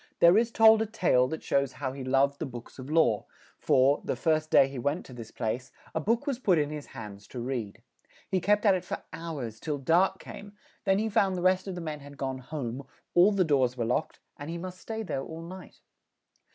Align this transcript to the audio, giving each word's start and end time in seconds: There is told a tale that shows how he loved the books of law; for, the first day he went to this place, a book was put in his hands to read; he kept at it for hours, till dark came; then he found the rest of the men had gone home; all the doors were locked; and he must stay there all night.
There 0.19 0.35
is 0.35 0.49
told 0.49 0.81
a 0.81 0.87
tale 0.87 1.27
that 1.27 1.43
shows 1.43 1.73
how 1.73 1.91
he 1.93 2.03
loved 2.03 2.39
the 2.39 2.47
books 2.47 2.79
of 2.79 2.89
law; 2.89 3.27
for, 3.59 4.01
the 4.03 4.15
first 4.15 4.49
day 4.49 4.67
he 4.67 4.79
went 4.79 5.05
to 5.05 5.13
this 5.13 5.29
place, 5.29 5.71
a 5.93 5.99
book 5.99 6.25
was 6.25 6.39
put 6.39 6.57
in 6.57 6.71
his 6.71 6.87
hands 6.87 7.27
to 7.27 7.39
read; 7.39 7.83
he 8.27 8.41
kept 8.41 8.65
at 8.65 8.73
it 8.73 8.83
for 8.83 9.03
hours, 9.13 9.59
till 9.59 9.77
dark 9.77 10.17
came; 10.17 10.53
then 10.85 10.97
he 10.97 11.07
found 11.07 11.35
the 11.37 11.43
rest 11.43 11.67
of 11.67 11.75
the 11.75 11.81
men 11.81 11.99
had 11.99 12.17
gone 12.17 12.39
home; 12.39 12.81
all 13.13 13.31
the 13.31 13.43
doors 13.45 13.77
were 13.77 13.85
locked; 13.85 14.19
and 14.37 14.49
he 14.49 14.57
must 14.57 14.79
stay 14.81 15.03
there 15.03 15.21
all 15.21 15.43
night. 15.43 15.81